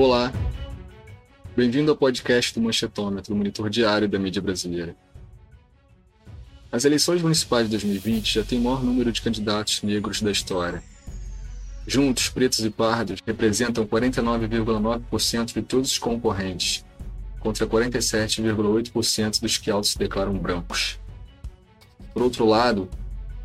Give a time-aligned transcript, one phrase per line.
[0.00, 0.32] Olá,
[1.56, 4.94] bem-vindo ao podcast do Manchetômetro, monitor diário da mídia brasileira.
[6.70, 10.84] As eleições municipais de 2020 já têm o maior número de candidatos negros da história.
[11.84, 16.84] Juntos, pretos e pardos representam 49,9% de todos os concorrentes,
[17.40, 20.96] contra 47,8% dos que autos se declaram brancos.
[22.14, 22.88] Por outro lado,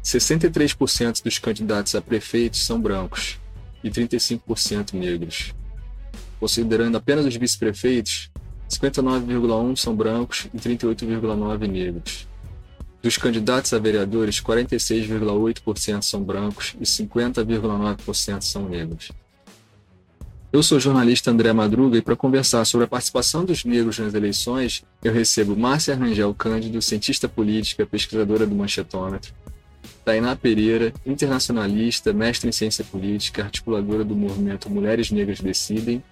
[0.04, 3.40] 63% dos candidatos a prefeitos são brancos
[3.84, 5.52] e 35% negros.
[6.44, 8.30] Considerando apenas os vice-prefeitos,
[8.70, 12.28] 59,1% são brancos e 38,9% negros.
[13.02, 19.10] Dos candidatos a vereadores, 46,8% são brancos e 50,9% são negros.
[20.52, 24.14] Eu sou o jornalista André Madruga e para conversar sobre a participação dos negros nas
[24.14, 29.34] eleições, eu recebo Márcia Rangel Cândido, cientista política, pesquisadora do Manchetômetro,
[30.04, 36.04] Tainá Pereira, internacionalista, mestre em ciência política, articuladora do movimento Mulheres Negras Decidem,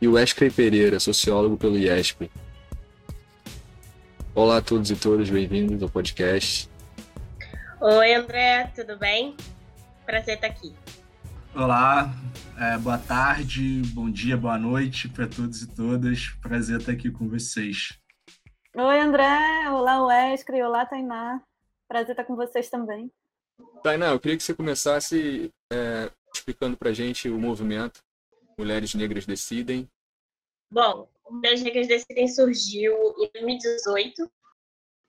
[0.00, 2.30] e Wesley Pereira, sociólogo pelo IESP.
[4.34, 6.70] Olá a todos e todas, bem-vindos ao podcast.
[7.80, 9.36] Oi, André, tudo bem?
[10.06, 10.72] Prazer estar aqui.
[11.54, 12.12] Olá,
[12.56, 16.28] é, boa tarde, bom dia, boa noite para todos e todas.
[16.40, 17.98] Prazer estar aqui com vocês.
[18.76, 19.68] Oi, André.
[19.70, 20.62] Olá, Wesley.
[20.62, 21.42] Olá, Tainá.
[21.88, 23.10] Prazer estar com vocês também.
[23.82, 28.00] Tainá, eu queria que você começasse é, explicando para a gente o movimento
[28.58, 29.88] Mulheres Negras Decidem.
[30.70, 34.30] Bom, Mulheres Negras Decidem surgiu em 2018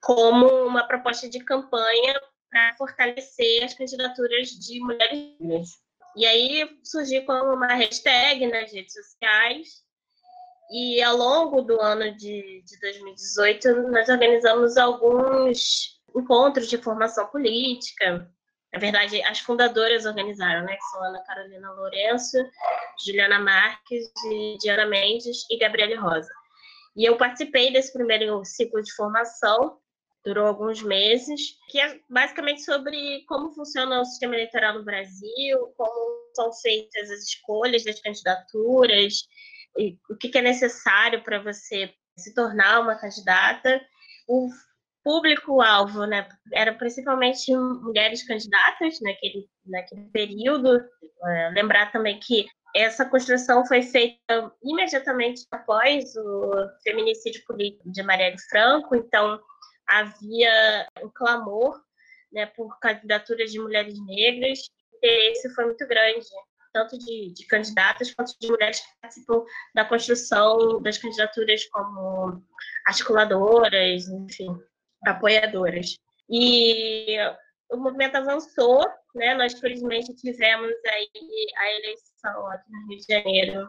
[0.00, 5.80] como uma proposta de campanha para fortalecer as candidaturas de mulheres negras
[6.16, 9.84] e aí surgiu como uma hashtag nas redes sociais.
[10.72, 18.30] E ao longo do ano de, de 2018, nós organizamos alguns encontros de formação política.
[18.72, 20.76] Na verdade, as fundadoras organizaram, né?
[20.76, 22.36] Que são Ana Carolina Lourenço,
[23.04, 24.04] Juliana Marques,
[24.60, 26.30] Diana Mendes e Gabriele Rosa.
[26.96, 29.80] E eu participei desse primeiro ciclo de formação
[30.24, 36.32] durou alguns meses, que é basicamente sobre como funciona o sistema eleitoral no Brasil, como
[36.34, 39.24] são feitas as escolhas das candidaturas,
[39.78, 43.80] e o que é necessário para você se tornar uma candidata.
[44.28, 44.48] O
[45.02, 50.80] público-alvo né, era principalmente mulheres candidatas naquele, naquele período.
[51.26, 56.52] É, lembrar também que essa construção foi feita imediatamente após o
[56.82, 59.40] feminicídio político de Marielle Franco, então
[59.88, 61.80] havia um clamor
[62.32, 64.60] né, por candidaturas de mulheres negras.
[64.92, 66.26] O interesse foi muito grande,
[66.72, 69.44] tanto de, de candidatas quanto de mulheres que participam
[69.74, 72.40] da construção das candidaturas como
[72.86, 74.56] articuladoras, enfim,
[75.04, 75.96] apoiadoras.
[76.28, 77.16] E
[77.70, 78.84] o movimento avançou,
[79.14, 79.34] né?
[79.34, 81.08] Nós felizmente tivemos aí
[81.56, 83.68] a eleição aqui no Rio de Janeiro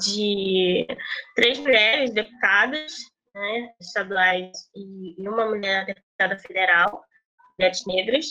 [0.00, 0.86] de
[1.34, 2.96] três mulheres deputadas,
[3.34, 7.04] né, estaduais e, uma mulher deputada federal,
[7.58, 8.26] mulheres negras.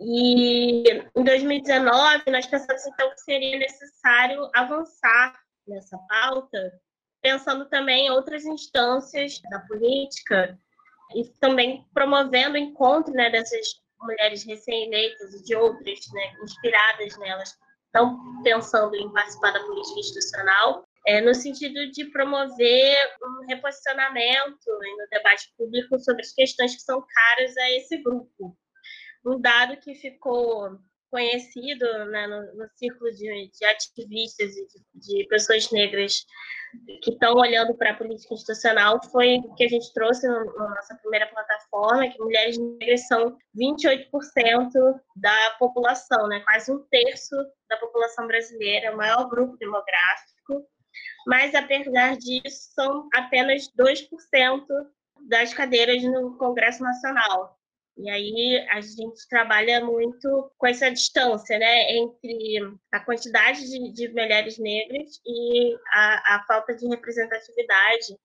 [0.00, 0.84] E
[1.14, 6.80] em 2019, nós pensamos então que seria necessário avançar nessa pauta,
[7.22, 10.58] pensando também em outras instâncias da política
[11.14, 17.54] e também promovendo o encontro né, dessas mulheres recém-eleitas e de outras né, inspiradas nelas,
[17.86, 25.08] estão pensando em participar da política institucional é, no sentido de promover um reposicionamento no
[25.10, 28.56] debate público sobre as questões que são caras a esse grupo.
[29.24, 30.78] Um dado que ficou
[31.16, 36.26] conhecido né, no, no, círculo de, de ativistas e de, de, pessoas negras
[37.02, 40.94] que estão olhando para a política institucional foi o que a gente trouxe na nossa
[40.96, 44.10] primeira plataforma, que mulheres negras são 28%
[45.16, 47.34] da população, né, quase um terço
[47.70, 50.66] da população brasileira, o maior grupo demográfico,
[51.26, 54.66] mas apesar disso, são apenas 2%
[55.30, 57.55] das cadeiras no Congresso Nacional.
[57.96, 62.60] E aí a gente trabalha muito com essa distância, né, entre
[62.92, 68.16] a quantidade de, de mulheres negras e a, a falta de representatividade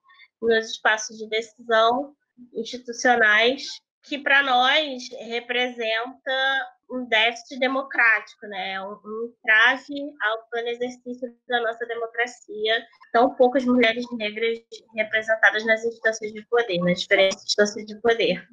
[0.41, 2.13] nos espaços de decisão
[2.53, 3.63] institucionais,
[4.03, 8.81] que para nós representa um déficit democrático, né?
[8.81, 12.85] um, trave ao pleno exercício da nossa democracia.
[13.13, 14.59] Tão poucas mulheres negras
[14.95, 18.45] representadas nas instâncias de poder, nas diferentes instâncias de poder.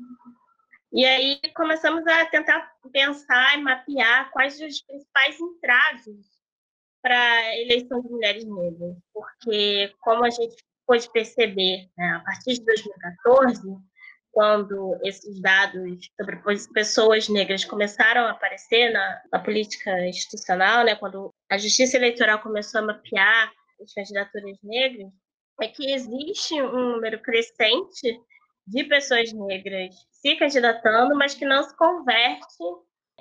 [0.93, 6.26] E aí começamos a tentar pensar e mapear quais os principais entraves
[7.02, 10.56] para a eleição de mulheres negras, porque como a gente
[10.87, 13.61] pôde perceber né, a partir de 2014
[14.32, 16.40] quando esses dados sobre
[16.73, 22.81] pessoas negras começaram a aparecer na, na política institucional, né, quando a justiça eleitoral começou
[22.81, 23.52] a mapear
[23.82, 25.12] as candidaturas negras
[25.61, 28.20] é que existe um número crescente
[28.67, 32.65] de pessoas negras se candidatando, mas que não se converte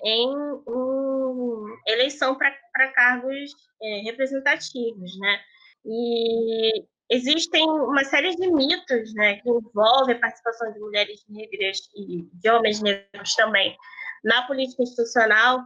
[0.03, 0.29] em
[0.67, 3.51] um, eleição para cargos
[3.81, 5.39] é, representativos, né?
[5.85, 12.23] E existem uma série de mitos, né, que envolvem a participação de mulheres negras e
[12.33, 13.77] de homens negros também
[14.23, 15.61] na política institucional,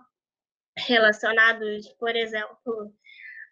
[0.77, 2.93] relacionados, por exemplo,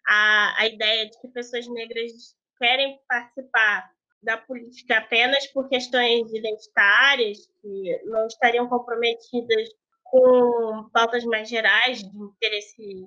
[0.06, 2.12] à, à ideia de que pessoas negras
[2.58, 3.90] querem participar
[4.22, 9.68] da política apenas por questões identitárias, que não estariam comprometidas
[10.04, 13.06] com pautas mais gerais de interesse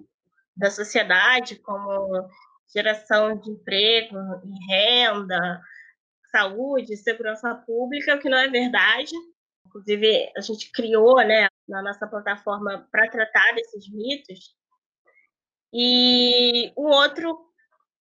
[0.55, 2.27] da sociedade, como
[2.73, 5.61] geração de emprego e renda,
[6.31, 9.11] saúde, segurança pública, o que não é verdade.
[9.67, 14.55] Inclusive, a gente criou né, na nossa plataforma para tratar desses mitos.
[15.71, 17.52] E um outro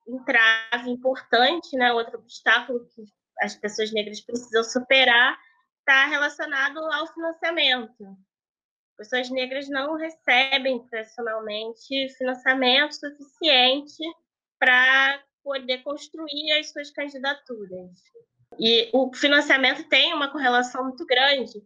[0.07, 3.05] entrave importante, né, outro obstáculo que
[3.41, 5.39] as pessoas negras precisam superar
[5.81, 8.17] está relacionado ao financiamento.
[8.97, 14.03] Pessoas negras não recebem tradicionalmente financiamento suficiente
[14.59, 17.91] para poder construir as suas candidaturas.
[18.61, 21.61] E o financiamento tem uma correlação muito grande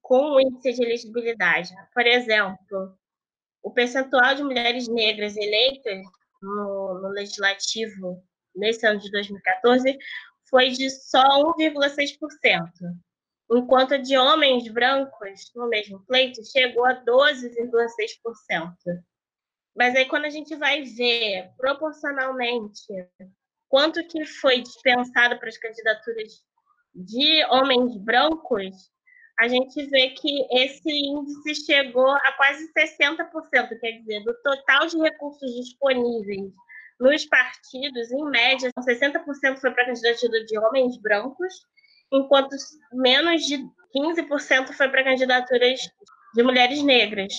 [0.00, 1.74] com o índice de elegibilidade.
[1.92, 2.96] Por exemplo,
[3.62, 6.06] o percentual de mulheres negras eleitas
[6.42, 8.22] no, no legislativo
[8.54, 9.98] nesse ano de 2014
[10.48, 11.22] foi de só
[11.58, 12.70] 1,6%,
[13.50, 18.74] enquanto a de homens brancos no mesmo pleito chegou a 12,6%.
[19.76, 22.86] Mas aí quando a gente vai ver proporcionalmente
[23.68, 26.32] quanto que foi dispensado para as candidaturas
[26.94, 28.90] de homens brancos,
[29.38, 34.98] a gente vê que esse índice chegou a quase 60%, quer dizer, do total de
[34.98, 36.52] recursos disponíveis
[36.98, 41.52] nos partidos, em média, 60% foi para a candidatura de homens brancos,
[42.10, 42.56] enquanto
[42.92, 43.58] menos de
[43.94, 45.80] 15% foi para candidaturas
[46.34, 47.34] de mulheres negras,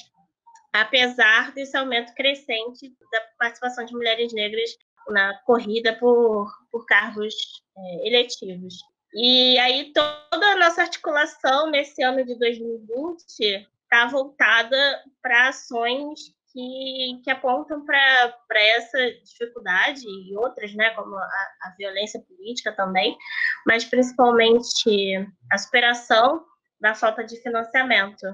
[0.74, 4.70] apesar desse aumento crescente da participação de mulheres negras
[5.10, 7.34] na corrida por, por cargos
[7.78, 8.76] é, eletivos.
[9.14, 14.78] E aí toda a nossa articulação nesse ano de 2020 está voltada
[15.22, 18.34] para ações que, que apontam para
[18.76, 23.18] essa dificuldade e outras, né, como a, a violência política também,
[23.66, 26.44] mas principalmente a superação
[26.80, 28.26] da falta de financiamento.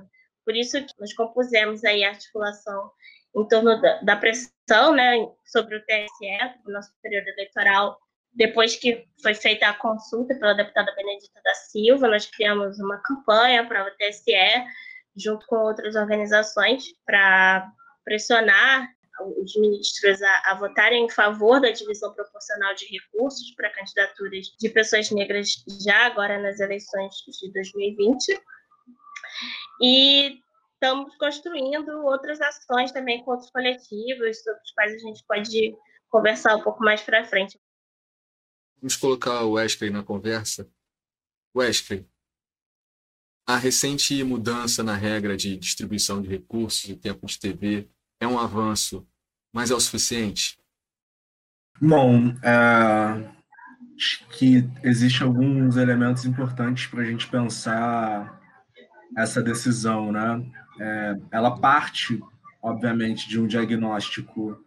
[0.45, 2.91] Por isso que nós compusemos aí a articulação
[3.35, 7.97] em torno da, da pressão né, sobre o TSE, o nosso período eleitoral,
[8.33, 13.65] depois que foi feita a consulta pela deputada Benedita da Silva, nós criamos uma campanha
[13.67, 14.33] para o TSE,
[15.15, 17.71] junto com outras organizações, para
[18.03, 18.89] pressionar
[19.37, 24.69] os ministros a, a, votarem em favor da divisão proporcional de recursos para candidaturas de
[24.69, 28.41] pessoas negras já agora nas eleições de 2020.
[29.81, 30.39] E
[30.73, 35.75] estamos construindo outras ações também com outros coletivos, sobre os quais a gente pode
[36.09, 37.59] conversar um pouco mais para frente.
[38.83, 40.69] Vamos colocar o Wesley na conversa.
[41.55, 42.05] Wesley,
[43.47, 47.87] a recente mudança na regra de distribuição de recursos e tempo de TV
[48.19, 49.07] é um avanço,
[49.53, 50.59] mas é o suficiente?
[51.81, 53.33] Bom, é,
[53.95, 58.37] acho que existem alguns elementos importantes para a gente pensar
[59.15, 60.45] essa decisão, né?
[60.77, 62.21] É, ela parte,
[62.61, 64.61] obviamente, de um diagnóstico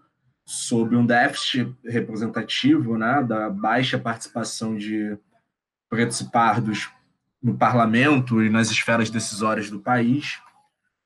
[0.47, 5.19] sobre um déficit representativo, né, da baixa participação de
[5.91, 6.89] pretos e pardos
[7.43, 10.41] no parlamento e nas esferas decisórias do país.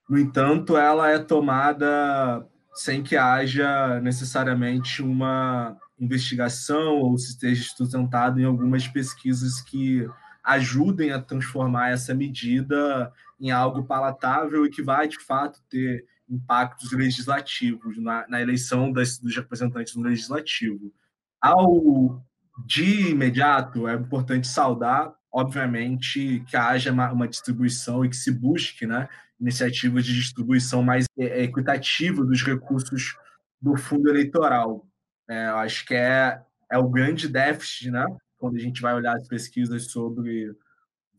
[0.09, 8.39] No entanto, ela é tomada sem que haja necessariamente uma investigação ou se esteja sustentado
[8.41, 10.07] em algumas pesquisas que
[10.45, 16.93] ajudem a transformar essa medida em algo palatável e que vai, de fato, ter impactos
[16.93, 20.93] legislativos na, na eleição das, dos representantes no legislativo.
[21.41, 22.23] Ao
[22.67, 28.87] de imediato, é importante saudar, obviamente, que haja uma, uma distribuição e que se busque
[28.87, 29.09] né,
[29.41, 33.17] iniciativas de distribuição mais é, equitativa dos recursos
[33.61, 34.87] do fundo eleitoral.
[35.29, 38.05] É, eu acho que é, é o grande déficit, né?
[38.39, 40.55] Quando a gente vai olhar as pesquisas sobre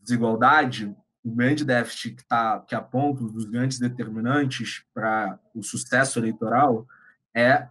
[0.00, 6.18] desigualdade, o grande déficit que, tá, que aponta, um dos grandes determinantes para o sucesso
[6.18, 6.86] eleitoral,
[7.34, 7.68] é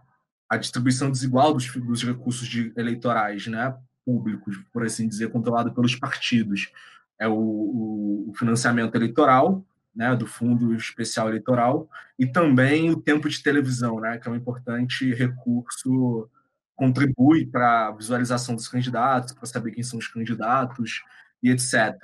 [0.48, 5.94] a distribuição desigual dos, dos recursos de, eleitorais, né, públicos, por assim dizer, controlado pelos
[5.96, 6.70] partidos.
[7.18, 13.28] É o, o, o financiamento eleitoral, né, do Fundo Especial Eleitoral, e também o tempo
[13.28, 16.28] de televisão, né, que é um importante recurso
[16.74, 21.02] contribui para a visualização dos candidatos, para saber quem são os candidatos
[21.42, 21.94] e etc.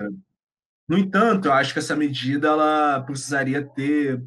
[0.88, 4.24] No entanto, eu acho que essa medida ela precisaria ter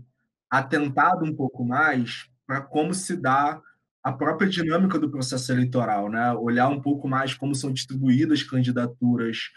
[0.50, 3.60] atentado um pouco mais para como se dá
[4.03, 6.34] a própria dinâmica do processo eleitoral, né?
[6.34, 9.50] Olhar um pouco mais como são distribuídas candidaturas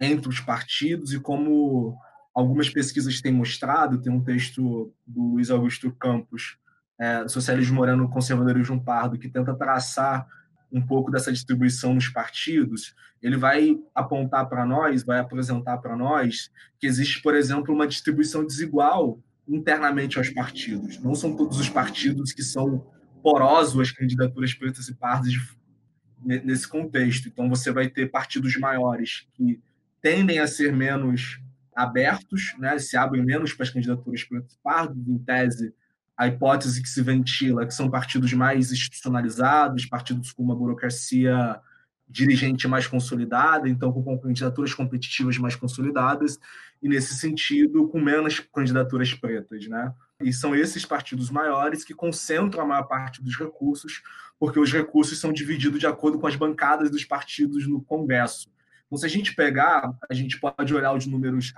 [0.00, 1.96] entre os partidos e como
[2.34, 6.56] algumas pesquisas têm mostrado, tem um texto do Luiz Augusto Campos,
[6.98, 10.26] é, Socialismo Moreno, Conservadorismo Pardo, que tenta traçar
[10.72, 16.50] um pouco dessa distribuição nos partidos, ele vai apontar para nós, vai apresentar para nós
[16.78, 20.98] que existe, por exemplo, uma distribuição desigual internamente aos partidos.
[20.98, 22.86] Não são todos os partidos que são
[23.22, 25.32] porosos às candidaturas pretas e pardas
[26.24, 27.28] nesse contexto.
[27.28, 29.60] Então, você vai ter partidos maiores que
[30.00, 31.40] tendem a ser menos
[31.74, 35.74] abertos, né, se abrem menos para as candidaturas pretas e pardas, em tese,
[36.16, 41.60] a hipótese que se ventila que são partidos mais institucionalizados, partidos com uma burocracia
[42.08, 46.38] dirigente mais consolidada, então com candidaturas competitivas mais consolidadas,
[46.82, 49.66] e nesse sentido, com menos candidaturas pretas.
[49.66, 49.92] Né?
[50.20, 54.02] E são esses partidos maiores que concentram a maior parte dos recursos,
[54.38, 58.52] porque os recursos são divididos de acordo com as bancadas dos partidos no Congresso.
[58.86, 61.54] Então, se a gente pegar, a gente pode olhar os números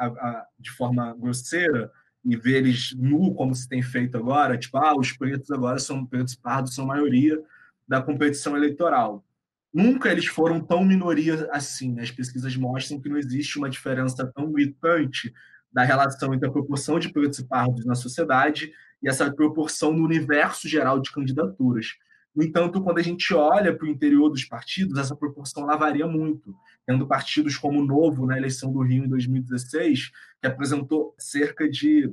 [0.60, 1.90] de forma grosseira,
[2.24, 6.06] e ver eles nu, como se tem feito agora, tipo, ah, os pretos agora são
[6.06, 7.38] pretos pardos, são maioria
[7.86, 9.24] da competição eleitoral.
[9.72, 11.98] Nunca eles foram tão minoria assim.
[12.00, 15.32] As pesquisas mostram que não existe uma diferença tão gritante
[15.72, 20.04] da relação entre a proporção de pretos e pardos na sociedade e essa proporção no
[20.04, 21.88] universo geral de candidaturas.
[22.34, 26.06] No entanto, quando a gente olha para o interior dos partidos, essa proporção lá varia
[26.06, 30.10] muito, tendo partidos como o Novo na eleição do Rio em 2016,
[30.40, 32.12] que apresentou cerca de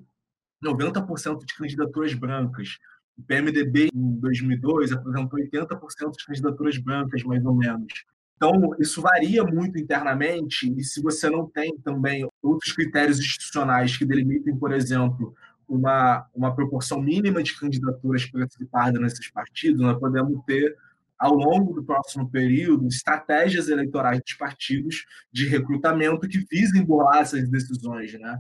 [0.64, 2.78] 90% de candidaturas brancas.
[3.18, 8.06] O PMDB, em 2002, apresentou 80% de candidaturas brancas, mais ou menos.
[8.36, 14.06] Então, isso varia muito internamente, e se você não tem também outros critérios institucionais que
[14.06, 15.36] delimitem, por exemplo,
[15.72, 20.76] uma, uma proporção mínima de candidaturas participadas nesses partidos, nós podemos ter,
[21.18, 27.50] ao longo do próximo período, estratégias eleitorais dos partidos de recrutamento que visem burlar essas
[27.50, 28.14] decisões.
[28.14, 28.40] Né?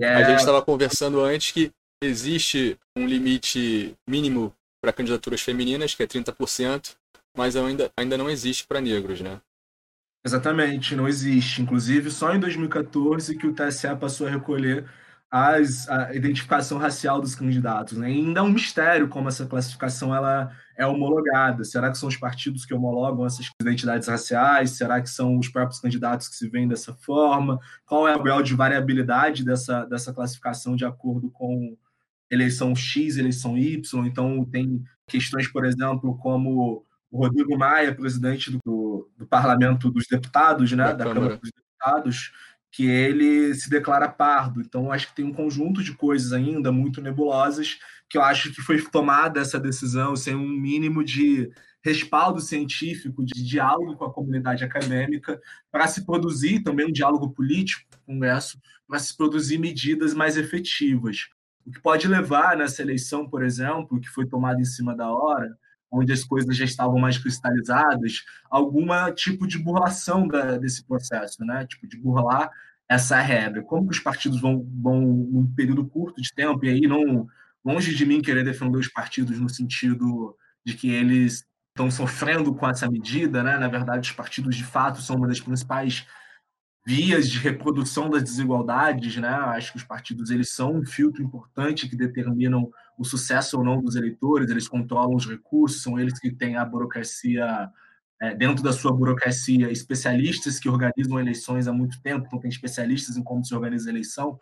[0.00, 0.14] É...
[0.14, 6.06] A gente estava conversando antes que existe um limite mínimo para candidaturas femininas, que é
[6.06, 6.94] 30%,
[7.36, 9.40] mas ainda, ainda não existe para negros, né?
[10.24, 11.62] Exatamente, não existe.
[11.62, 14.88] Inclusive, só em 2014 que o TSE passou a recolher
[15.30, 17.98] as, a identificação racial dos candidatos.
[17.98, 18.06] Né?
[18.06, 21.64] ainda é um mistério como essa classificação ela é homologada.
[21.64, 24.70] Será que são os partidos que homologam essas identidades raciais?
[24.70, 27.58] Será que são os próprios candidatos que se veem dessa forma?
[27.84, 31.76] Qual é o grau de variabilidade dessa, dessa classificação de acordo com
[32.30, 34.06] eleição X, eleição Y?
[34.06, 40.70] Então, tem questões, por exemplo, como o Rodrigo Maia, presidente do, do Parlamento dos Deputados,
[40.72, 42.32] né, da, da Câmara dos Deputados,
[42.78, 44.60] que ele se declara pardo.
[44.60, 47.76] Então, acho que tem um conjunto de coisas ainda muito nebulosas
[48.08, 51.50] que eu acho que foi tomada essa decisão sem um mínimo de
[51.82, 55.40] respaldo científico, de diálogo com a comunidade acadêmica,
[55.72, 60.36] para se produzir também um diálogo político com o Congresso, para se produzir medidas mais
[60.36, 61.26] efetivas.
[61.66, 65.58] O que pode levar nessa eleição, por exemplo, que foi tomada em cima da hora,
[65.90, 71.66] onde as coisas já estavam mais cristalizadas, alguma tipo de burlação da, desse processo, né?
[71.66, 72.48] Tipo, de burlar
[72.88, 73.62] essa regra.
[73.62, 77.26] Como que os partidos vão, vão, num período curto de tempo, e aí não,
[77.64, 82.68] longe de mim querer defender os partidos no sentido de que eles estão sofrendo com
[82.68, 83.58] essa medida, né?
[83.58, 86.06] Na verdade, os partidos, de fato, são uma das principais
[86.84, 89.28] vias de reprodução das desigualdades, né?
[89.28, 93.82] Acho que os partidos eles são um filtro importante que determinam o sucesso ou não
[93.82, 94.50] dos eleitores.
[94.50, 97.70] Eles controlam os recursos, são eles que têm a burocracia
[98.20, 103.16] é, dentro da sua burocracia, especialistas que organizam eleições há muito tempo, então tem especialistas
[103.16, 104.38] em como se organiza a eleição.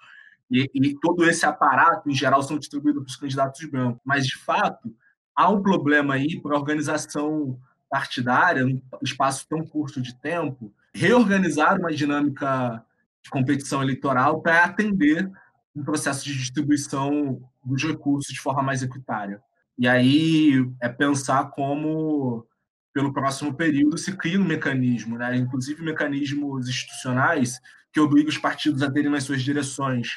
[0.51, 4.01] E, e todo esse aparato, em geral, são distribuídos para os candidatos brancos.
[4.05, 4.95] Mas, de fato,
[5.35, 7.59] há um problema aí para a organização
[7.91, 12.85] partidária, num espaço tão curto de tempo, reorganizar uma dinâmica
[13.23, 15.31] de competição eleitoral para atender
[15.75, 19.41] um processo de distribuição dos recursos de forma mais equitária.
[19.79, 22.47] E aí é pensar como,
[22.97, 25.37] pelo próximo período, se cria um mecanismo, né?
[25.37, 27.61] inclusive mecanismos institucionais
[27.93, 30.13] que obrigam os partidos a terem nas suas direções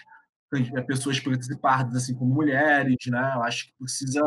[0.74, 2.96] é, pessoas pretas e pardas, assim como mulheres.
[3.08, 3.34] Né?
[3.36, 4.24] Eu acho que precisa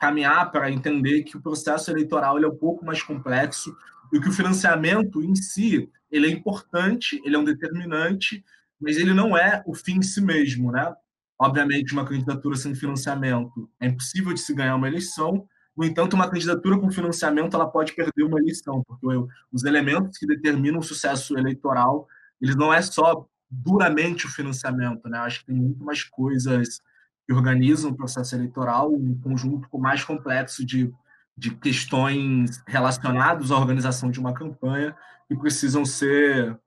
[0.00, 3.72] caminhar para entender que o processo eleitoral ele é um pouco mais complexo
[4.12, 8.44] e que o financiamento em si ele é importante, ele é um determinante,
[8.80, 10.92] mas ele não é o fim em si mesmo, né?
[11.40, 16.28] Obviamente, uma candidatura sem financiamento é impossível de se ganhar uma eleição, No entanto, uma
[16.28, 19.06] candidatura com financiamento ela pode perder uma eleição, porque
[19.50, 22.06] os elementos que determinam o sucesso eleitoral,
[22.40, 25.18] eles não é só duramente o financiamento, né?
[25.18, 26.80] Acho que tem muito mais coisas
[27.26, 30.92] que organizam o processo eleitoral, um conjunto mais complexo de,
[31.36, 34.94] de questões relacionadas à organização de uma campanha
[35.28, 36.58] que precisam ser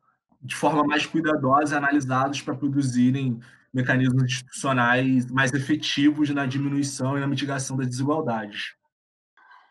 [0.42, 3.40] de forma mais cuidadosa analisados para produzirem
[3.74, 8.76] mecanismos institucionais mais efetivos na diminuição e na mitigação das desigualdades.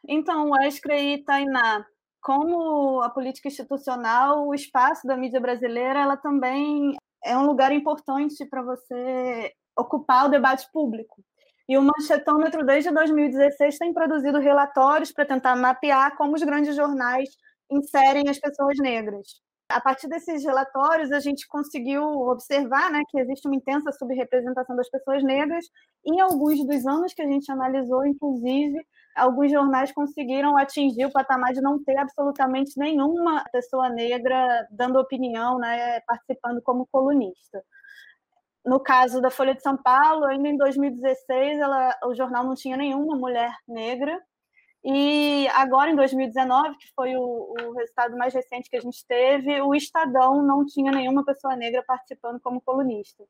[0.08, 1.84] Então, Wesley e Tainá,
[2.20, 6.94] como a política institucional, o espaço da mídia brasileira, ela também
[7.25, 11.23] é um lugar importante para você ocupar o debate público.
[11.68, 17.30] E o Manchetômetro, desde 2016, tem produzido relatórios para tentar mapear como os grandes jornais
[17.70, 19.40] inserem as pessoas negras.
[19.68, 24.90] A partir desses relatórios, a gente conseguiu observar né, que existe uma intensa subrepresentação das
[24.90, 25.64] pessoas negras.
[26.06, 28.78] Em alguns dos anos que a gente analisou, inclusive,
[29.14, 35.59] alguns jornais conseguiram atingir o patamar de não ter absolutamente nenhuma pessoa negra dando opinião,
[35.59, 37.62] né, participando como colunista.
[38.64, 42.76] No caso da Folha de São Paulo, ainda em 2016, ela, o jornal não tinha
[42.76, 44.18] nenhuma mulher negra.
[44.83, 49.61] E agora, em 2019, que foi o, o resultado mais recente que a gente teve,
[49.61, 53.25] o Estadão não tinha nenhuma pessoa negra participando como colunista.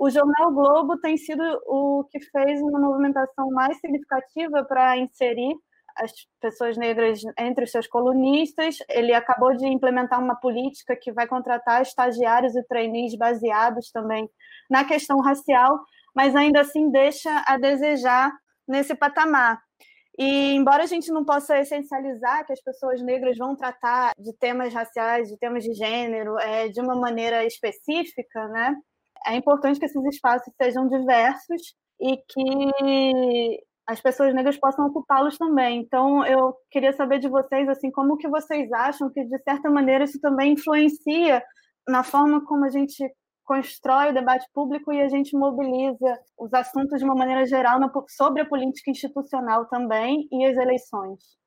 [0.00, 5.54] O jornal Globo tem sido o que fez uma movimentação mais significativa para inserir
[5.94, 8.78] as pessoas negras entre os seus colunistas.
[8.88, 14.26] Ele acabou de implementar uma política que vai contratar estagiários e trainees baseados também
[14.70, 15.78] na questão racial,
[16.16, 18.32] mas ainda assim deixa a desejar
[18.66, 19.60] nesse patamar.
[20.18, 24.72] E embora a gente não possa essencializar que as pessoas negras vão tratar de temas
[24.72, 28.74] raciais, de temas de gênero, é, de uma maneira específica, né?
[29.26, 35.80] É importante que esses espaços sejam diversos e que as pessoas negras possam ocupá-los também.
[35.80, 40.04] Então, eu queria saber de vocês, assim, como que vocês acham que, de certa maneira,
[40.04, 41.42] isso também influencia
[41.88, 43.04] na forma como a gente
[43.44, 48.42] constrói o debate público e a gente mobiliza os assuntos de uma maneira geral sobre
[48.42, 51.39] a política institucional também e as eleições.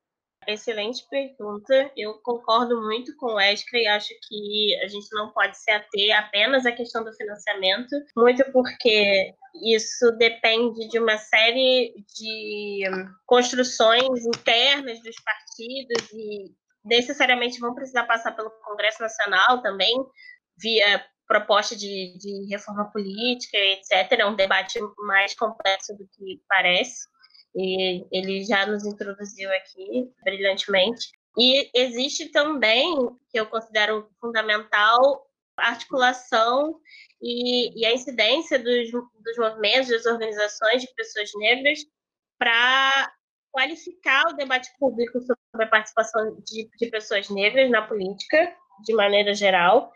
[0.46, 1.90] Excelente pergunta.
[1.96, 6.16] Eu concordo muito com o Escra e acho que a gente não pode se ater
[6.18, 12.82] apenas à questão do financiamento, muito porque isso depende de uma série de
[13.26, 16.52] construções internas dos partidos e
[16.84, 19.94] necessariamente vão precisar passar pelo Congresso Nacional também,
[20.60, 24.12] via proposta de, de reforma política, etc.
[24.18, 27.08] É um debate mais complexo do que parece
[27.54, 31.12] e ele já nos introduziu aqui brilhantemente.
[31.38, 32.94] E existe também,
[33.30, 36.80] que eu considero fundamental, a articulação
[37.20, 41.78] e, e a incidência dos, dos movimentos, das organizações de pessoas negras
[42.38, 43.12] para
[43.52, 48.52] qualificar o debate público sobre a participação de, de pessoas negras na política,
[48.84, 49.92] de maneira geral,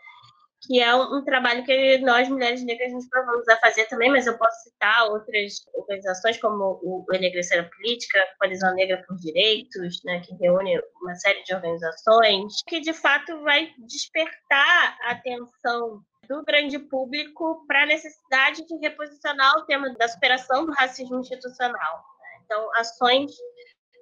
[0.61, 4.37] que é um, trabalho que nós, mulheres negras, nos provamos a fazer também, mas eu
[4.37, 10.35] posso citar outras organizações, como o Enegrecer Política, a Coalizão Negra por Direitos, né, que
[10.35, 17.65] reúne uma série de organizações, que de fato vai despertar a atenção do grande público
[17.65, 22.03] para a necessidade de reposicionar o tema da superação do racismo institucional.
[22.21, 22.41] Né?
[22.45, 23.31] Então, ações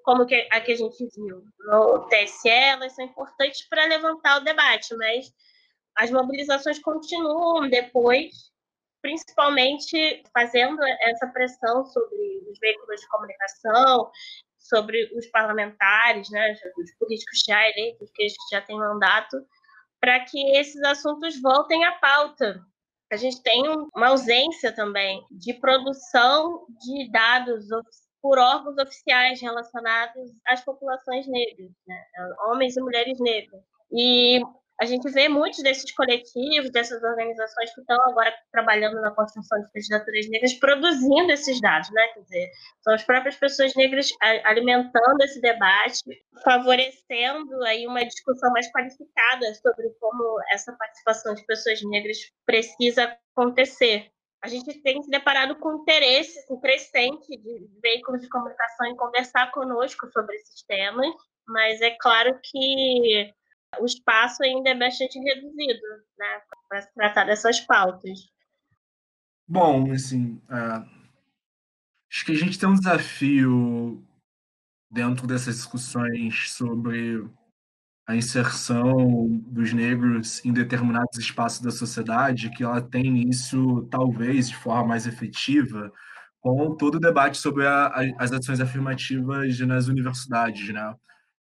[0.08, 0.26] como a
[0.62, 5.34] que a gente viu no TSE, elas são importantes para levantar o debate, mas
[5.98, 8.52] as mobilizações continuam depois,
[9.02, 14.12] principalmente fazendo essa pressão sobre os veículos de comunicação,
[14.58, 19.38] sobre os parlamentares, né, os políticos já eleitos, que já têm mandato,
[20.00, 22.62] para que esses assuntos voltem à pauta.
[23.12, 23.64] A gente tem
[23.96, 27.66] uma ausência também de produção de dados
[28.22, 32.04] por órgãos oficiais relacionados às populações negras, né?
[32.48, 33.62] homens e mulheres negras.
[33.92, 34.42] E
[34.80, 39.72] a gente vê muitos desses coletivos, dessas organizações que estão agora trabalhando na construção de
[39.72, 42.08] candidaturas negras, produzindo esses dados, né?
[42.14, 44.10] Quer dizer, são as próprias pessoas negras
[44.46, 46.04] alimentando esse debate,
[46.44, 54.12] favorecendo aí uma discussão mais qualificada sobre como essa participação de pessoas negras precisa acontecer.
[54.44, 60.08] A gente tem se deparado com interesse crescente de veículos de comunicação em conversar conosco
[60.12, 61.08] sobre esses temas,
[61.48, 63.34] mas é claro que
[63.80, 65.82] o espaço ainda é bastante reduzido
[66.18, 68.20] né, para se tratar dessas pautas.
[69.48, 70.86] Bom, assim, uh,
[72.12, 74.04] acho que a gente tem um desafio
[74.90, 77.26] dentro dessas discussões sobre
[78.08, 84.56] a inserção dos negros em determinados espaços da sociedade, que ela tem início, talvez, de
[84.56, 85.92] forma mais efetiva,
[86.40, 90.96] com todo o debate sobre a, a, as ações afirmativas nas universidades, né?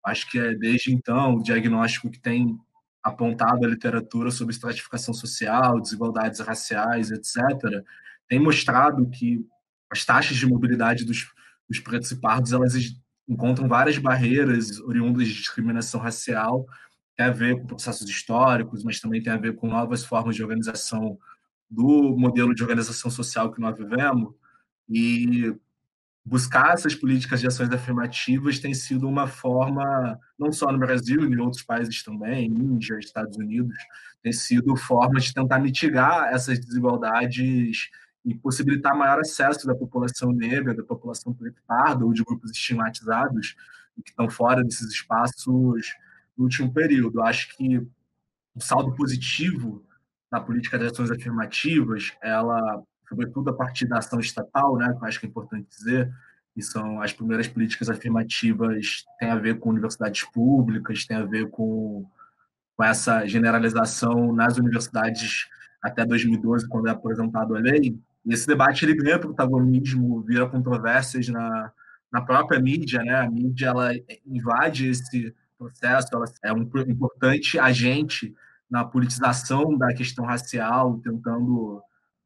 [0.05, 2.57] Acho que é desde então o diagnóstico que tem
[3.01, 7.83] apontado a literatura sobre estratificação social, desigualdades raciais, etc.,
[8.27, 9.45] tem mostrado que
[9.91, 11.27] as taxas de mobilidade dos,
[11.69, 12.73] dos pretos e pardos elas
[13.27, 16.65] encontram várias barreiras oriundas de discriminação racial,
[17.15, 20.41] tem a ver com processos históricos, mas também tem a ver com novas formas de
[20.41, 21.17] organização
[21.69, 24.33] do modelo de organização social que nós vivemos.
[24.89, 25.55] E
[26.25, 31.37] buscar essas políticas de ações afirmativas tem sido uma forma, não só no Brasil, em
[31.37, 33.75] outros países também, Índia, Estados Unidos,
[34.21, 37.89] tem sido forma de tentar mitigar essas desigualdades
[38.25, 41.35] e possibilitar maior acesso da população negra, da população
[41.67, 43.55] parda ou de grupos estigmatizados
[44.03, 45.93] que estão fora desses espaços
[46.37, 47.21] no último período.
[47.21, 47.77] Acho que
[48.55, 49.85] o saldo positivo
[50.31, 55.07] da política de ações afirmativas, ela sobretudo a partir da ação estatal, né, que eu
[55.07, 56.11] acho que é importante dizer,
[56.53, 61.49] que são as primeiras políticas afirmativas, tem a ver com universidades públicas, tem a ver
[61.49, 62.05] com,
[62.75, 65.47] com essa generalização nas universidades
[65.81, 67.97] até 2012, quando é apresentado a lei.
[68.25, 71.71] E esse debate ele ganha protagonismo, vira controvérsias na,
[72.11, 73.15] na própria mídia, né?
[73.15, 73.91] A mídia ela
[74.25, 78.33] invade esse processo, ela é um importante agente
[78.69, 81.81] na politização da questão racial, tentando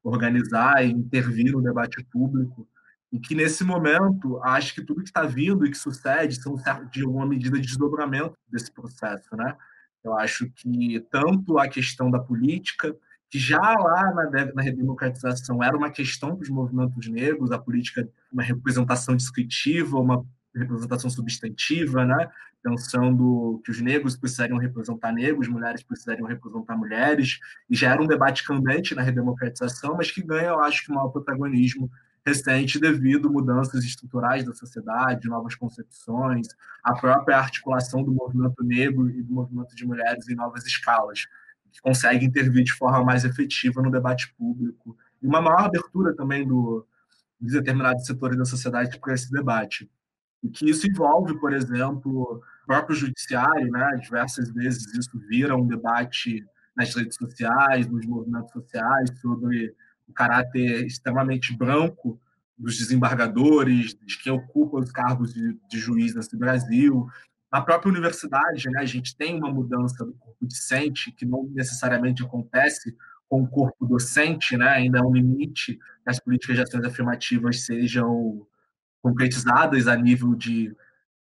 [0.07, 2.67] organizar e intervir no debate público,
[3.11, 6.55] e que nesse momento acho que tudo que está vindo e que sucede são
[6.91, 9.55] de alguma medida de desdobramento desse processo, né?
[10.03, 12.95] Eu acho que tanto a questão da política,
[13.29, 18.07] que já lá na, na redemocratização era uma questão para os movimentos negros, a política,
[18.31, 20.25] uma representação descritiva, uma
[20.57, 22.29] representação substantiva, né?
[22.61, 27.39] pensando que os negros precisariam representar negros, mulheres precisariam representar mulheres,
[27.69, 31.09] e já era um debate candente na redemocratização, mas que ganha, eu acho, um maior
[31.09, 31.89] protagonismo
[32.25, 36.47] recente devido a mudanças estruturais da sociedade, novas concepções,
[36.83, 41.25] a própria articulação do movimento negro e do movimento de mulheres em novas escalas,
[41.71, 46.45] que consegue intervir de forma mais efetiva no debate público, e uma maior abertura também
[46.45, 46.85] do,
[47.39, 49.89] de determinados setores da sociedade para esse debate.
[50.43, 53.99] E que isso envolve, por exemplo, o próprio judiciário, né?
[54.01, 56.45] Diversas vezes isso vira um debate
[56.75, 59.73] nas redes sociais, nos movimentos sociais, sobre
[60.07, 62.19] o caráter extremamente branco
[62.57, 67.07] dos desembargadores, de quem ocupa os cargos de, de juiz nesse Brasil.
[67.51, 72.23] Na própria universidade, né, a gente tem uma mudança do corpo discente, que não necessariamente
[72.23, 72.95] acontece
[73.29, 77.65] com o corpo docente, né, ainda é um limite que as políticas de ações afirmativas
[77.65, 78.45] sejam
[79.07, 80.75] concretizadas a nível de,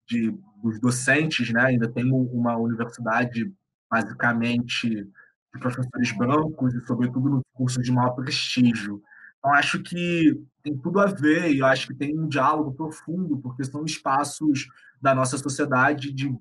[0.07, 1.63] de dos docentes, né?
[1.63, 3.53] Ainda tem uma universidade
[3.91, 9.03] basicamente de professores brancos e sobretudo nos cursos de maior prestígio.
[9.39, 13.39] Então acho que tem tudo a ver e eu acho que tem um diálogo profundo
[13.39, 14.69] porque são espaços
[15.01, 16.33] da nossa sociedade de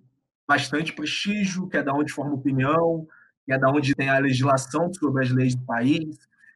[0.47, 3.07] bastante prestígio, que é da onde forma opinião,
[3.43, 6.15] que é da onde tem a legislação sobre as leis do país.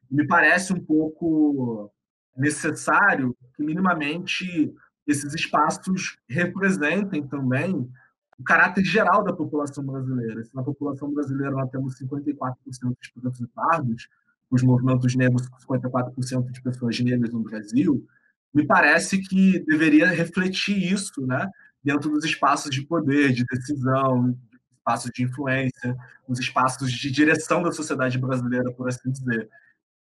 [0.09, 1.91] Me parece um pouco
[2.35, 4.73] necessário que minimamente
[5.07, 7.89] esses espaços representem também
[8.37, 10.43] o caráter geral da população brasileira.
[10.43, 12.55] Se na população brasileira nós temos 54%
[13.01, 14.09] de pretos e pardos,
[14.49, 18.05] os movimentos negros 54% de pessoas negras no Brasil,
[18.53, 21.49] me parece que deveria refletir isso, né,
[21.83, 24.37] dentro dos espaços de poder, de decisão,
[24.77, 25.95] espaços de influência,
[26.27, 29.49] nos espaços de direção da sociedade brasileira, por assim dizer.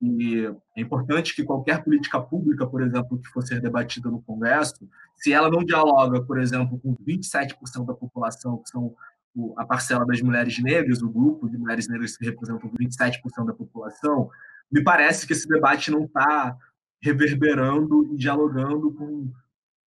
[0.05, 4.87] E é importante que qualquer política pública, por exemplo, que for ser debatida no Congresso,
[5.17, 8.95] se ela não dialoga, por exemplo, com 27% da população, que são
[9.57, 14.29] a parcela das mulheres negras, o grupo de mulheres negras que representam 27% da população,
[14.71, 16.55] me parece que esse debate não está
[17.03, 19.33] reverberando e dialogando com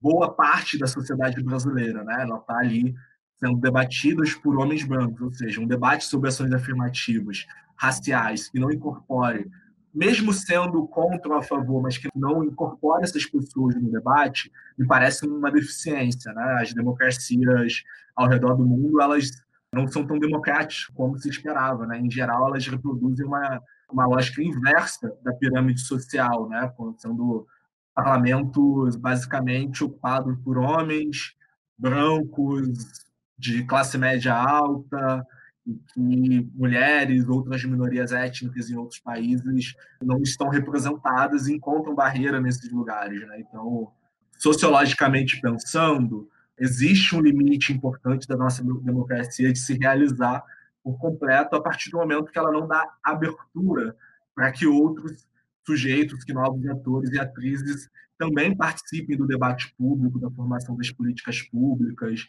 [0.02, 2.24] boa parte da sociedade brasileira, né?
[2.24, 2.96] Ela está ali
[3.38, 7.46] sendo debatida por homens brancos, ou seja, um debate sobre ações afirmativas
[7.76, 9.50] raciais que não incorpore
[10.00, 14.88] mesmo sendo contra ou a favor, mas que não incorpora essas pessoas no debate, me
[14.88, 16.32] parece uma deficiência.
[16.32, 16.60] Né?
[16.62, 17.84] As democracias
[18.16, 19.30] ao redor do mundo, elas
[19.74, 21.86] não são tão democráticas como se esperava.
[21.86, 22.00] Né?
[22.00, 26.72] Em geral, elas reproduzem uma, uma lógica inversa da pirâmide social, né?
[26.98, 27.46] sendo
[27.94, 31.36] parlamentos basicamente ocupados por homens
[31.78, 32.70] brancos
[33.38, 35.28] de classe média alta,
[35.94, 42.72] que mulheres, outras minorias étnicas em outros países não estão representadas e encontram barreira nesses
[42.72, 43.28] lugares.
[43.28, 43.42] Né?
[43.42, 43.92] Então,
[44.38, 50.44] sociologicamente pensando, existe um limite importante da nossa democracia de se realizar
[50.84, 53.96] por completo a partir do momento que ela não dá abertura
[54.34, 55.28] para que outros
[55.66, 61.42] sujeitos, que novos atores e atrizes também participem do debate público, da formação das políticas
[61.44, 62.28] públicas,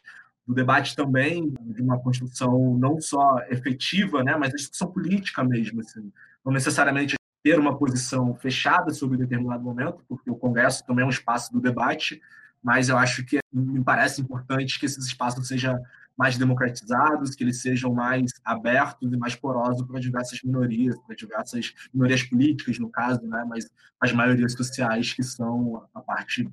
[0.51, 5.81] do debate também de uma construção não só efetiva, né, mas da discussão política mesmo.
[5.81, 6.13] Assim.
[6.45, 11.11] Não necessariamente ter uma posição fechada sobre determinado momento, porque o Congresso também é um
[11.11, 12.21] espaço do debate,
[12.61, 15.81] mas eu acho que me parece importante que esses espaços sejam
[16.19, 21.73] mais democratizados, que eles sejam mais abertos e mais porosos para diversas minorias, para diversas
[21.95, 26.51] minorias políticas, no caso, né, mas as maiorias sociais que são a parte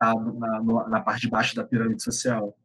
[0.00, 2.56] na, na parte de baixo da pirâmide social.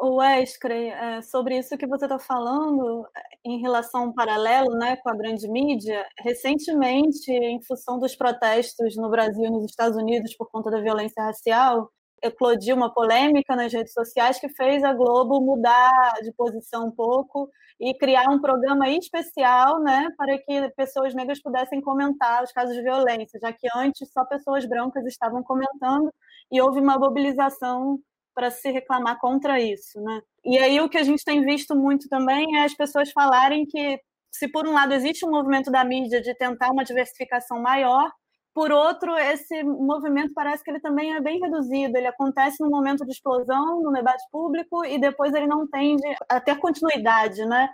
[0.00, 3.06] Wesley, é, sobre isso que você está falando,
[3.44, 9.10] em relação ao paralelo né, com a grande mídia, recentemente, em função dos protestos no
[9.10, 11.90] Brasil e nos Estados Unidos por conta da violência racial,
[12.22, 17.48] eclodiu uma polêmica nas redes sociais que fez a Globo mudar de posição um pouco
[17.80, 22.82] e criar um programa especial né, para que pessoas negras pudessem comentar os casos de
[22.82, 26.12] violência, já que antes só pessoas brancas estavam comentando
[26.50, 27.98] e houve uma mobilização
[28.34, 30.20] para se reclamar contra isso, né?
[30.44, 34.00] E aí o que a gente tem visto muito também é as pessoas falarem que
[34.30, 38.10] se por um lado existe um movimento da mídia de tentar uma diversificação maior,
[38.58, 41.96] por outro, esse movimento parece que ele também é bem reduzido.
[41.96, 46.40] Ele acontece no momento de explosão, no debate público, e depois ele não tende a
[46.40, 47.68] ter continuidade, né?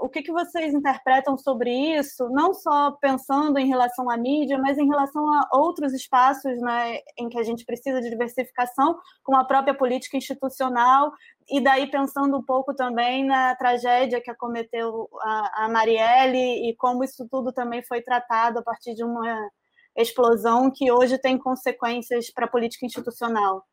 [0.00, 4.78] O que, que vocês interpretam sobre isso, não só pensando em relação à mídia, mas
[4.78, 9.44] em relação a outros espaços né, em que a gente precisa de diversificação, como a
[9.44, 11.12] própria política institucional,
[11.50, 17.04] e daí pensando um pouco também na tragédia que acometeu a, a Marielle e como
[17.04, 19.50] isso tudo também foi tratado a partir de uma
[19.96, 23.64] explosão que hoje tem consequências para a política institucional.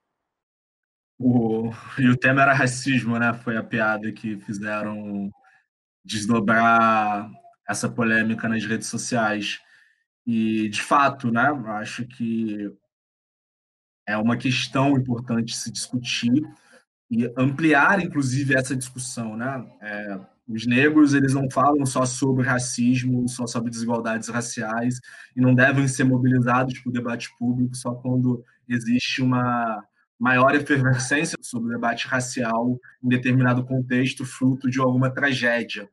[1.19, 3.34] O, e o tema era racismo, né?
[3.34, 5.29] Foi a piada que fizeram
[6.10, 7.30] desdobrar
[7.67, 9.60] essa polêmica nas redes sociais.
[10.26, 11.48] E, de fato, né,
[11.80, 12.72] acho que
[14.08, 16.43] é uma questão importante se discutir
[17.12, 19.38] e ampliar, inclusive, essa discussão.
[19.38, 19.72] Né?
[19.82, 25.00] É, os negros eles não falam só sobre racismo, só sobre desigualdades raciais,
[25.36, 29.84] e não devem ser mobilizados para o debate público só quando existe uma
[30.19, 35.89] maior efervescência sobre o debate racial em determinado contexto, fruto de alguma tragédia.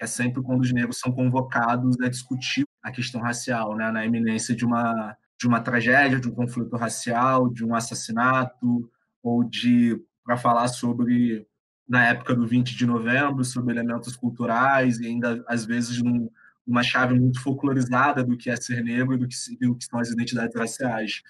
[0.00, 4.54] É sempre quando os negros são convocados a discutir a questão racial, né, na iminência
[4.56, 8.90] de uma de uma tragédia, de um conflito racial, de um assassinato
[9.22, 11.46] ou de para falar sobre
[11.88, 16.30] na época do 20 de novembro, sobre elementos culturais e ainda às vezes num,
[16.66, 19.98] uma chave muito folclorizada do que é ser negro e do que, do que são
[19.98, 21.22] as identidades raciais.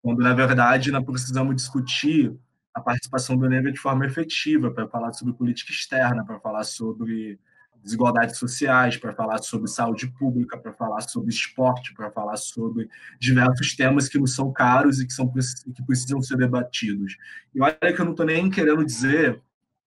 [0.00, 2.32] Quando na verdade nós precisamos discutir
[2.72, 7.38] a participação do negro de forma efetiva para falar sobre política externa, para falar sobre
[7.86, 13.74] desigualdades sociais, para falar sobre saúde pública, para falar sobre esporte, para falar sobre diversos
[13.74, 17.16] temas que nos são caros e que, são, que precisam ser debatidos.
[17.54, 19.40] E olha que eu não estou nem querendo dizer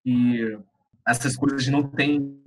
[0.03, 0.57] que
[1.05, 2.41] essas coisas não têm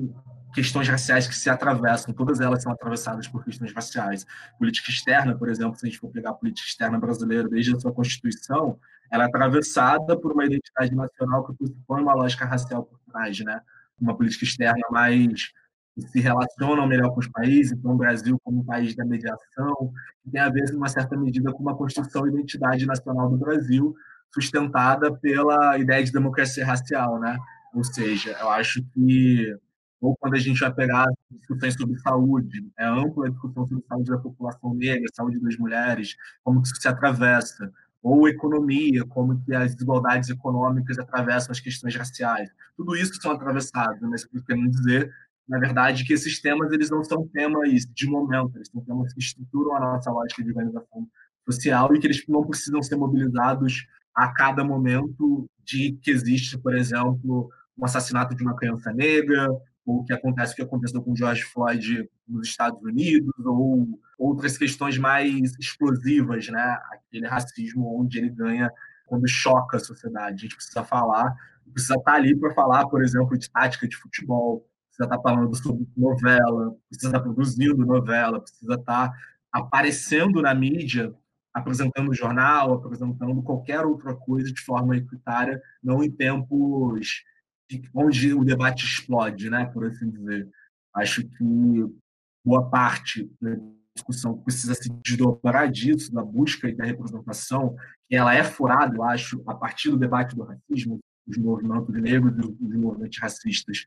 [0.54, 4.26] questões raciais que se atravessam, todas elas são atravessadas por questões raciais.
[4.58, 7.80] Política externa, por exemplo, se a gente for pegar a política externa brasileira desde a
[7.80, 8.78] sua Constituição,
[9.10, 11.54] ela é atravessada por uma identidade nacional que
[11.86, 13.60] põe uma lógica racial por trás, né?
[14.02, 15.52] Uma política externa mais
[15.94, 19.92] que se relaciona melhor com os países, então o Brasil como um país da mediação,
[20.24, 23.36] que tem a ver, em uma certa medida, com uma construção de identidade nacional do
[23.36, 23.94] Brasil,
[24.32, 27.36] sustentada pela ideia de democracia racial, né?
[27.74, 29.54] Ou seja, eu acho que
[30.02, 34.10] ou quando a gente vai pegar discussões sobre saúde, é ampla a discussão sobre saúde
[34.10, 39.54] da população negra, saúde das mulheres, como que isso se atravessa, ou economia, como que
[39.54, 42.50] as desigualdades econômicas atravessam as questões raciais.
[42.76, 45.10] Tudo isso são atravessados, mas eu quero dizer,
[45.48, 49.20] na verdade, que esses temas eles não são temas de momento, eles são temas que
[49.20, 51.06] estruturam a nossa lógica de organização
[51.48, 56.74] social e que eles não precisam ser mobilizados a cada momento de que existe, por
[56.74, 59.48] exemplo, um assassinato de uma criança negra,
[59.84, 64.96] o que acontece o que aconteceu com George Floyd nos Estados Unidos ou outras questões
[64.96, 66.78] mais explosivas, né?
[66.92, 68.70] Aquele racismo onde ele ganha
[69.06, 70.34] quando choca a sociedade.
[70.34, 71.34] A gente precisa falar,
[71.72, 75.86] precisa estar ali para falar, por exemplo, de tática de futebol, precisa estar falando sobre
[75.96, 79.12] novela, precisa estar produzindo novela, precisa estar
[79.50, 81.12] aparecendo na mídia,
[81.52, 87.22] apresentando jornal, apresentando qualquer outra coisa de forma equitária, não em tempos
[87.94, 90.48] onde o debate explode, né, por assim dizer.
[90.94, 91.44] Acho que
[92.44, 93.56] boa parte da
[93.94, 97.76] discussão precisa se desdobrar disso, da busca e da representação,
[98.08, 102.32] que ela é furada, eu acho, a partir do debate do racismo, dos movimentos negros
[102.32, 103.86] e dos movimentos racistas.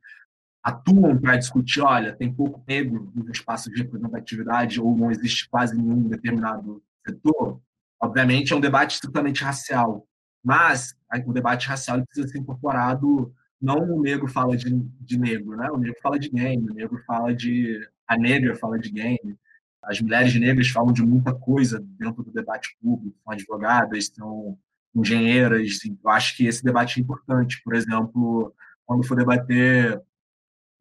[0.63, 5.75] atuam para discutir, olha, tem pouco negro nos espaços de representatividade ou não existe quase
[5.77, 7.61] nenhum determinado setor,
[8.01, 10.07] obviamente é um debate estritamente racial,
[10.43, 10.95] mas
[11.25, 13.33] o debate racial precisa ser incorporado
[13.65, 14.69] não o negro fala de,
[15.01, 15.69] de negro, né?
[15.71, 19.38] O negro fala de game, o negro fala de a negra fala de game,
[19.82, 24.58] as mulheres negras falam de muita coisa dentro do debate público, são advogadas, são
[24.95, 25.80] engenheiras.
[25.86, 27.62] Eu acho que esse debate é importante.
[27.63, 28.54] Por exemplo,
[28.86, 30.01] quando for debater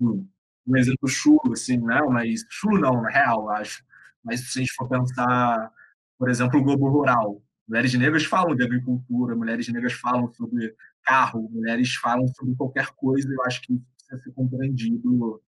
[0.00, 2.00] um exemplo chulo, assim, né?
[2.08, 3.84] Mas chulo não, na real, acho.
[4.22, 5.70] Mas se a gente for pensar,
[6.18, 11.48] por exemplo, o globo rural, mulheres negras falam de agricultura, mulheres negras falam sobre carro,
[11.50, 13.28] mulheres falam sobre qualquer coisa.
[13.28, 15.42] Eu acho que isso precisa ser compreendido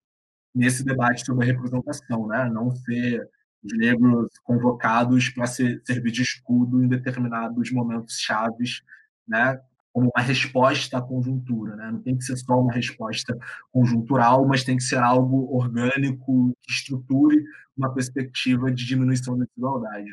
[0.55, 2.49] nesse debate sobre a representação, né?
[2.51, 3.29] Não ser
[3.63, 8.83] os negros convocados para ser, servir de escudo em determinados momentos chaves,
[9.27, 9.59] né?
[9.95, 11.77] como uma resposta à conjuntura.
[11.77, 11.91] Né?
[11.93, 13.39] Não tem que ser só uma resposta
[13.73, 17.43] conjuntural, mas tem que ser algo orgânico, que estruture
[17.77, 20.11] uma perspectiva de diminuição da desigualdade.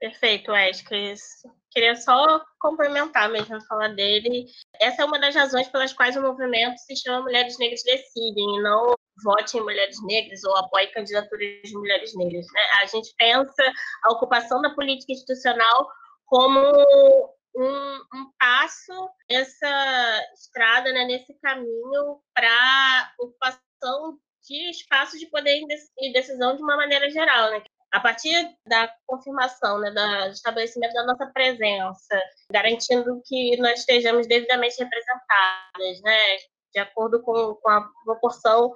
[0.00, 1.22] Perfeito, Escris.
[1.70, 4.46] Queria só complementar mesmo, falar dele.
[4.80, 8.62] Essa é uma das razões pelas quais o movimento se chama Mulheres Negras Decidem, e
[8.62, 12.46] não vote em mulheres negras ou apoie candidaturas de mulheres negras.
[12.52, 12.60] Né?
[12.82, 13.72] A gente pensa
[14.04, 15.88] a ocupação da política institucional
[16.26, 16.60] como
[17.56, 25.62] um, um passo nessa estrada, né, nesse caminho para ocupação de espaços de poder
[25.98, 27.62] e decisão de uma maneira geral, né?
[27.94, 28.34] A partir
[28.66, 29.88] da confirmação, né,
[30.26, 36.18] do estabelecimento da nossa presença, garantindo que nós estejamos devidamente representadas, né,
[36.74, 38.72] de acordo com, com a proporção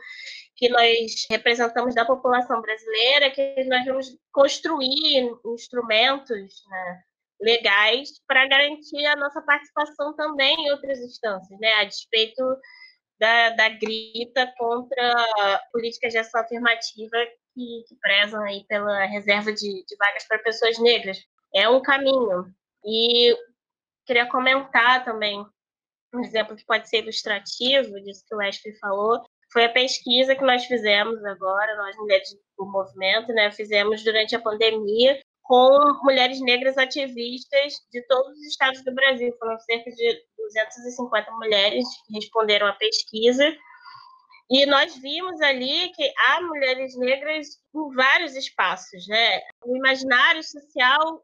[0.54, 7.02] que nós representamos da população brasileira, que nós vamos construir instrumentos né,
[7.40, 12.44] legais para garantir a nossa participação também em outras instâncias, né, a despeito
[13.18, 17.16] da, da grita contra políticas de ação afirmativa
[17.58, 21.18] que, que prezam aí pela reserva de, de vagas para pessoas negras.
[21.52, 22.46] É um caminho.
[22.84, 23.36] E
[24.06, 25.44] queria comentar também
[26.14, 30.44] um exemplo que pode ser ilustrativo disso que o Wesley falou, foi a pesquisa que
[30.44, 36.76] nós fizemos agora, nós mulheres do movimento, né, fizemos durante a pandemia com mulheres negras
[36.76, 39.34] ativistas de todos os estados do Brasil.
[39.38, 43.56] Foram cerca de 250 mulheres que responderam à pesquisa.
[44.50, 49.40] E nós vimos ali que há mulheres negras em vários espaços, né?
[49.64, 51.22] O imaginário social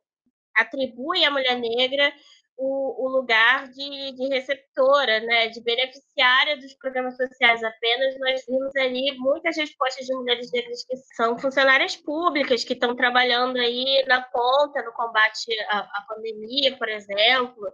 [0.54, 2.12] atribui à mulher negra
[2.56, 8.76] o, o lugar de, de, receptora, né, de beneficiária dos programas sociais apenas, nós vimos
[8.76, 14.22] ali muitas respostas de mulheres negras que são funcionárias públicas, que estão trabalhando aí na
[14.22, 17.72] ponta no combate à, à pandemia, por exemplo,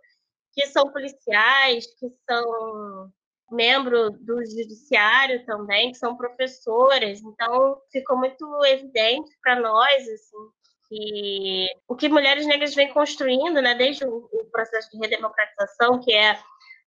[0.54, 3.12] que são policiais, que são
[3.50, 7.20] membro do judiciário também, que são professoras.
[7.20, 10.50] Então, ficou muito evidente para nós, assim,
[10.88, 16.38] que o que mulheres negras vêm construindo, né, desde o, processo de redemocratização, que é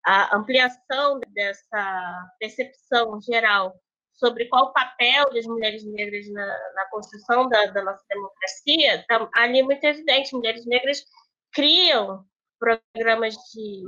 [0.06, 3.74] a ampliação dessa percepção geral
[4.14, 9.30] sobre qual o papel das mulheres negras na, na construção da, da, nossa democracia, tá
[9.36, 10.34] ali muito evidente.
[10.34, 11.04] Mulheres negras
[11.52, 12.26] criam
[12.60, 13.84] programas de,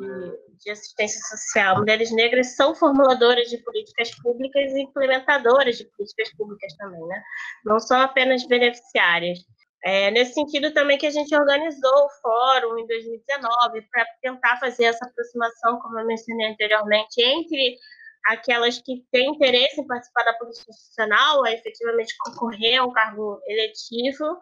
[0.63, 1.77] de assistência social.
[1.77, 7.21] Mulheres negras são formuladoras de políticas públicas e implementadoras de políticas públicas também, né?
[7.65, 9.39] Não são apenas beneficiárias.
[9.83, 14.85] É, nesse sentido também que a gente organizou o fórum em 2019 para tentar fazer
[14.85, 17.77] essa aproximação, como eu mencionei anteriormente, entre
[18.25, 23.39] aquelas que têm interesse em participar da política institucional, a efetivamente concorrer a um cargo
[23.47, 24.37] eletivo,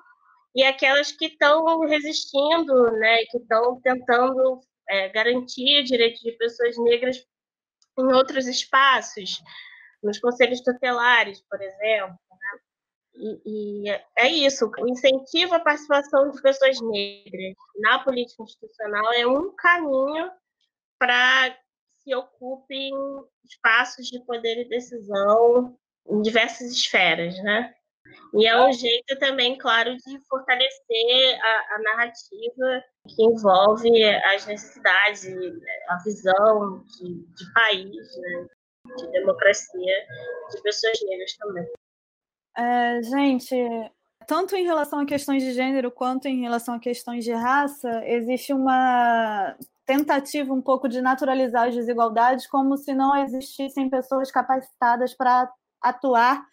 [0.57, 7.23] e aquelas que estão resistindo, né, que estão tentando é, garantir direitos de pessoas negras
[7.99, 9.39] em outros espaços,
[10.01, 12.17] nos conselhos tutelares, por exemplo.
[13.13, 19.27] E, e, é isso, o incentivo à participação de pessoas negras na política institucional é
[19.27, 20.31] um caminho
[20.97, 21.55] para
[21.99, 22.91] se ocupem
[23.45, 27.75] espaços de poder e decisão em diversas esferas, né?
[28.33, 35.25] E é um jeito também, claro, de fortalecer a, a narrativa que envolve as necessidades,
[35.89, 38.47] a visão de, de país, né?
[38.97, 39.95] de democracia
[40.51, 41.67] de pessoas negras também.
[42.57, 43.55] É, gente,
[44.25, 48.53] tanto em relação a questões de gênero quanto em relação a questões de raça, existe
[48.53, 49.55] uma
[49.85, 55.49] tentativa um pouco de naturalizar as desigualdades como se não existissem pessoas capacitadas para
[55.81, 56.45] atuar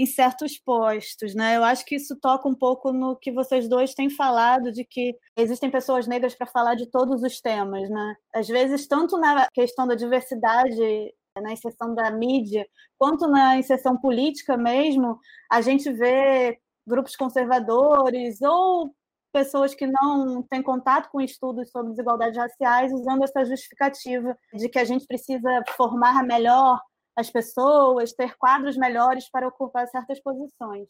[0.00, 1.56] em certos postos, né?
[1.58, 5.14] Eu acho que isso toca um pouco no que vocês dois têm falado de que
[5.36, 8.14] existem pessoas negras para falar de todos os temas, né?
[8.34, 12.66] Às vezes tanto na questão da diversidade na inserção da mídia,
[12.98, 15.18] quanto na inserção política mesmo,
[15.50, 18.94] a gente vê grupos conservadores ou
[19.32, 24.78] pessoas que não têm contato com estudos sobre desigualdades raciais usando essa justificativa de que
[24.78, 26.80] a gente precisa formar melhor
[27.16, 30.88] as pessoas, ter quadros melhores para ocupar certas posições.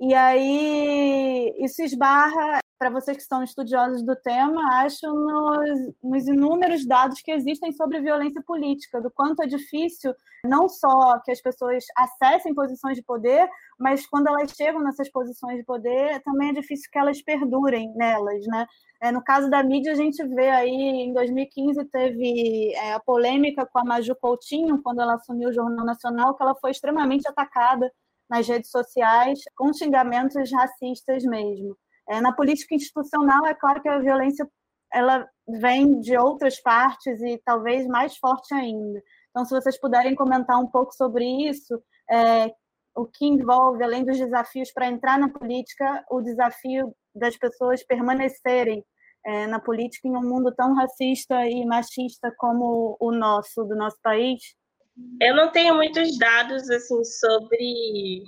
[0.00, 6.86] E aí isso esbarra, para vocês que são estudiosos do tema, acho nos, nos, inúmeros
[6.86, 10.14] dados que existem sobre violência política, do quanto é difícil
[10.44, 13.48] não só que as pessoas acessem posições de poder,
[13.78, 18.46] mas quando elas chegam nessas posições de poder, também é difícil que elas perdurem nelas,
[18.46, 18.66] né?
[19.00, 23.66] É, no caso da mídia, a gente vê aí, em 2015, teve é, a polêmica
[23.66, 27.90] com a Maju Coutinho, quando ela assumiu o Jornal Nacional, que ela foi extremamente atacada
[28.28, 31.76] nas redes sociais com xingamentos racistas mesmo.
[32.08, 34.48] É, na política institucional, é claro que a violência
[34.92, 39.02] ela vem de outras partes e talvez mais forte ainda.
[39.30, 41.80] Então, se vocês puderem comentar um pouco sobre isso,
[42.10, 42.50] é,
[42.96, 48.84] o que envolve, além dos desafios para entrar na política, o desafio das pessoas permanecerem
[49.26, 53.98] é, na política em um mundo tão racista e machista como o nosso, do nosso
[54.02, 54.40] país?
[55.20, 58.24] Eu não tenho muitos dados assim sobre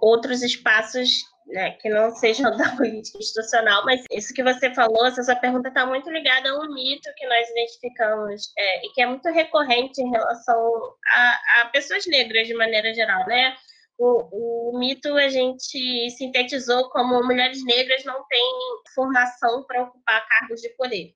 [0.00, 5.22] outros espaços né, que não sejam da política institucional, mas isso que você falou, essa
[5.22, 9.06] sua pergunta está muito ligada a um mito que nós identificamos é, e que é
[9.06, 13.56] muito recorrente em relação a, a pessoas negras de maneira geral, né?
[13.98, 18.52] O, o, mito a gente sintetizou como mulheres negras não têm
[18.94, 21.14] formação para ocupar cargos de poder.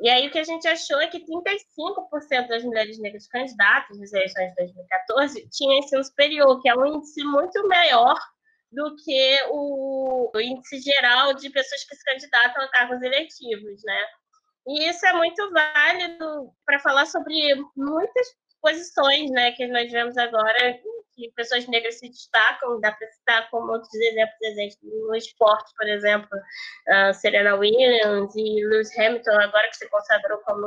[0.00, 4.12] E aí o que a gente achou é que 35% das mulheres negras candidatas nas
[4.12, 8.18] eleições de 2014 tinham ensino superior, que é um índice muito maior
[8.70, 13.98] do que o, índice geral de pessoas que se candidatam a cargos eletivos, né?
[14.66, 18.26] E isso é muito válido para falar sobre muitas
[18.60, 20.78] posições, né, que nós vemos agora
[21.16, 25.88] que pessoas negras se destacam, dá para citar como outros exemplos, exemplos no esporte, por
[25.88, 26.38] exemplo,
[26.88, 30.66] uh, Serena Williams e Lewis Hamilton, agora que se consagrou como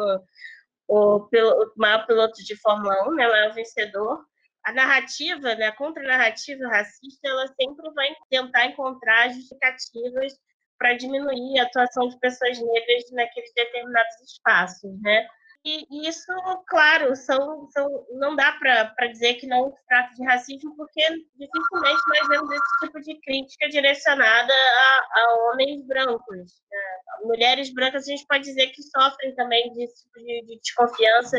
[0.88, 4.26] o, piloto, o maior piloto de Fórmula 1, né, o maior vencedor.
[4.66, 10.34] A narrativa, né, a contranarrativa racista, ela sempre vai tentar encontrar justificativas
[10.78, 15.28] para diminuir a atuação de pessoas negras naqueles determinados espaços, né?
[15.66, 16.32] E isso,
[16.68, 21.02] claro, são, são, não dá para dizer que não se trata de racismo, porque
[21.36, 26.62] dificilmente nós vemos esse tipo de crítica direcionada a, a homens brancos.
[26.72, 26.80] Né?
[27.24, 31.38] Mulheres brancas, a gente pode dizer que sofrem também tipo de, de desconfiança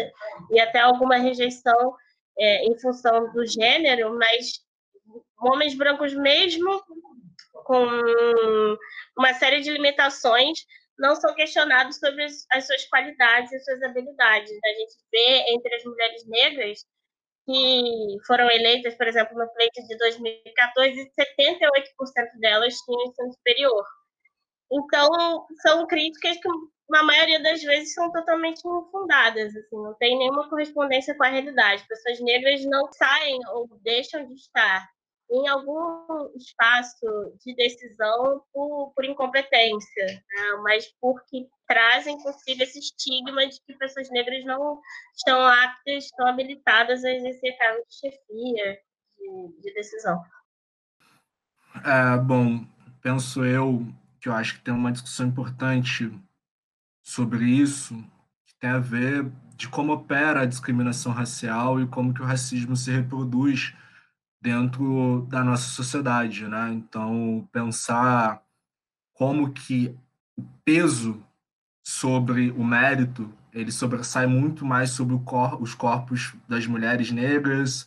[0.50, 1.96] e até alguma rejeição
[2.38, 4.60] é, em função do gênero, mas
[5.40, 6.82] homens brancos, mesmo
[7.64, 7.86] com
[9.16, 10.58] uma série de limitações,
[11.00, 14.50] não são questionados sobre as, as suas qualidades e suas habilidades.
[14.64, 16.84] A gente vê entre as mulheres negras
[17.46, 23.84] que foram eleitas, por exemplo, no pleito de 2014, 78% delas tinham ensino superior.
[24.70, 26.48] Então, são críticas que,
[26.88, 31.88] na maioria das vezes, são totalmente infundadas, assim, não tem nenhuma correspondência com a realidade.
[31.88, 34.86] Pessoas negras não saem ou deixam de estar
[35.30, 37.06] em algum espaço
[37.44, 40.52] de decisão por, por incompetência, né?
[40.62, 44.80] mas porque trazem consigo esse estigma de que pessoas negras não
[45.16, 48.78] estão aptas, estão habilitadas a exercer cargos de chefia,
[49.18, 50.20] de, de decisão.
[51.84, 52.66] É, bom,
[53.00, 53.86] penso eu
[54.20, 56.12] que eu acho que tem uma discussão importante
[57.02, 57.94] sobre isso,
[58.46, 62.74] que tem a ver de como opera a discriminação racial e como que o racismo
[62.74, 63.74] se reproduz
[64.40, 66.72] dentro da nossa sociedade, né?
[66.72, 68.42] Então, pensar
[69.12, 69.94] como que
[70.36, 71.22] o peso
[71.84, 77.86] sobre o mérito ele sobressai muito mais sobre cor, os corpos das mulheres negras,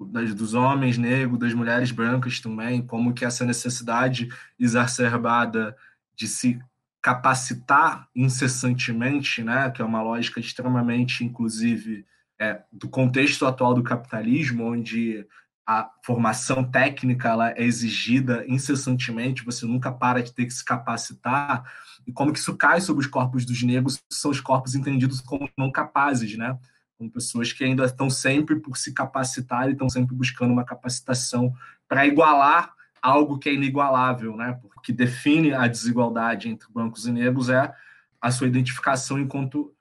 [0.00, 4.28] das, dos homens negros, das mulheres brancas também, como que essa necessidade
[4.58, 5.76] exacerbada
[6.16, 6.60] de se
[7.00, 12.04] capacitar incessantemente, né, que é uma lógica extremamente, inclusive,
[12.38, 15.26] é, do contexto atual do capitalismo, onde
[15.66, 21.64] a formação técnica ela é exigida incessantemente, você nunca para de ter que se capacitar,
[22.06, 25.20] e como que isso cai sobre os corpos dos negros, que são os corpos entendidos
[25.20, 26.58] como não capazes, né?
[26.98, 31.54] Como pessoas que ainda estão sempre por se capacitar e estão sempre buscando uma capacitação
[31.88, 34.58] para igualar algo que é inigualável, né?
[34.62, 37.72] Porque define a desigualdade entre brancos e negros é
[38.20, 39.74] a sua identificação enquanto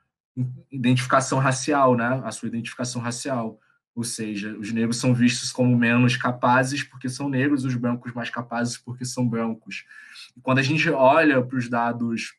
[0.72, 2.22] identificação racial, né?
[2.24, 3.60] A sua identificação racial.
[3.96, 8.30] Ou seja, os negros são vistos como menos capazes porque são negros, os brancos mais
[8.30, 9.86] capazes porque são brancos.
[10.36, 12.36] E quando a gente olha para os dados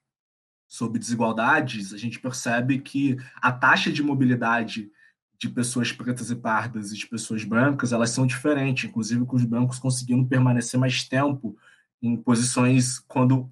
[0.66, 4.90] sobre desigualdades, a gente percebe que a taxa de mobilidade
[5.38, 9.44] de pessoas pretas e pardas e de pessoas brancas, elas são diferentes, inclusive com os
[9.44, 11.56] brancos conseguindo permanecer mais tempo
[12.02, 13.50] em posições quando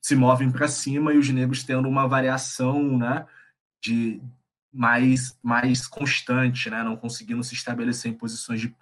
[0.00, 3.26] se movem para cima e os negros tendo uma variação, né,
[3.82, 4.20] de
[4.72, 8.74] mais mais constante, né, não conseguindo se estabelecer em posições de,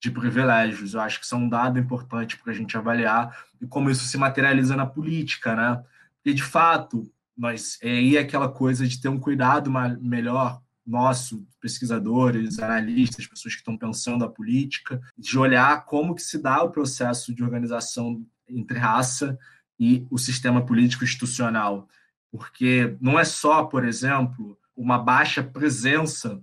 [0.00, 0.94] de privilégios.
[0.94, 4.04] Eu acho que isso é um dado importante para a gente avaliar e como isso
[4.04, 5.82] se materializa na política, né?
[6.16, 9.70] Porque de fato, nós é aí aquela coisa de ter um cuidado
[10.00, 16.38] melhor nosso, pesquisadores, analistas, pessoas que estão pensando a política, de olhar como que se
[16.38, 19.38] dá o processo de organização entre raça
[19.78, 21.86] e o sistema político institucional.
[22.32, 26.40] Porque não é só, por exemplo, uma baixa presença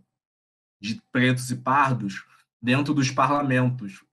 [0.79, 2.25] de pretos e pardos
[2.61, 4.03] dentro dos parlamentos.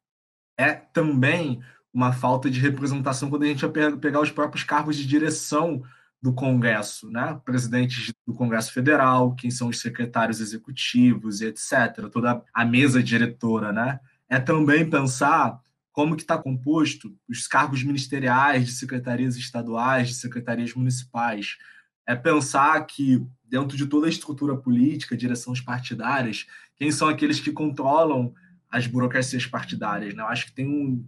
[0.57, 1.61] É também
[1.93, 5.83] uma falta de representação quando a gente vai pegar os próprios cargos de direção
[6.23, 7.41] do Congresso, né?
[7.45, 13.73] presidentes do Congresso Federal, quem são os secretários executivos e etc., toda a mesa diretora.
[13.73, 13.99] Né?
[14.29, 15.61] É também pensar
[15.93, 21.59] como que está composto os cargos ministeriais de secretarias estaduais, de secretarias municipais.
[22.07, 27.53] É pensar que, dentro de toda a estrutura política, direções partidárias, quem são aqueles que
[27.53, 28.33] controlam
[28.71, 30.15] as burocracias partidárias.
[30.15, 30.23] Né?
[30.23, 31.07] Eu acho que tem um,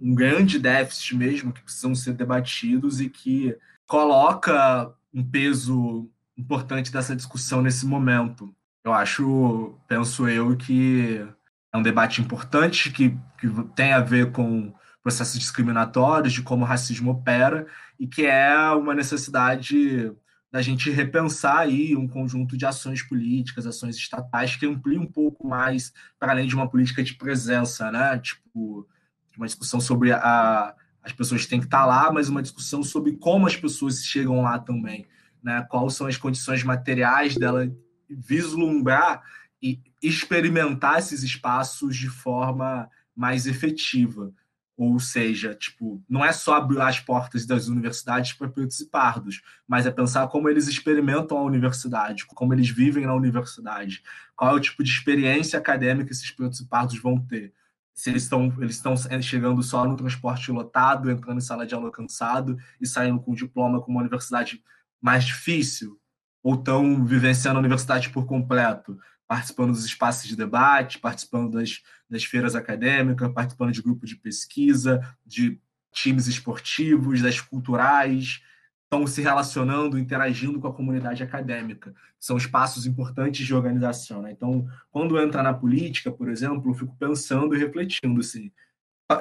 [0.00, 6.08] um grande déficit mesmo que precisam ser debatidos e que coloca um peso
[6.38, 8.54] importante dessa discussão nesse momento.
[8.84, 11.26] Eu acho, penso eu, que
[11.72, 14.72] é um debate importante que, que tem a ver com
[15.02, 17.66] processos discriminatórios, de como o racismo opera,
[17.98, 20.12] e que é uma necessidade
[20.52, 25.48] da gente repensar aí um conjunto de ações políticas, ações estatais que ampliem um pouco
[25.48, 28.18] mais para além de uma política de presença, né?
[28.18, 28.86] Tipo,
[29.34, 33.46] uma discussão sobre a, as pessoas têm que estar lá, mas uma discussão sobre como
[33.46, 35.06] as pessoas chegam lá também,
[35.42, 35.66] né?
[35.70, 37.66] Quais são as condições materiais dela
[38.10, 39.22] vislumbrar
[39.62, 44.30] e experimentar esses espaços de forma mais efetiva.
[44.76, 49.42] Ou seja, tipo, não é só abrir as portas das universidades para pretos e pardos,
[49.68, 54.02] mas é pensar como eles experimentam a universidade, como eles vivem na universidade,
[54.34, 57.52] qual é o tipo de experiência acadêmica esses pretos e pardos vão ter.
[57.94, 61.92] Se eles estão eles estão chegando só no transporte lotado, entrando em sala de aula
[61.92, 64.62] cansado e saindo com diploma com uma universidade
[65.00, 66.00] mais difícil,
[66.42, 68.98] ou estão vivenciando a universidade por completo,
[69.32, 75.00] participando dos espaços de debate, participando das, das feiras acadêmicas, participando de grupos de pesquisa,
[75.24, 75.58] de
[75.90, 78.42] times esportivos, das culturais,
[78.84, 81.94] estão se relacionando, interagindo com a comunidade acadêmica.
[82.20, 84.20] São espaços importantes de organização.
[84.20, 84.32] Né?
[84.32, 88.52] Então, quando entra na política, por exemplo, eu fico pensando e refletindo assim: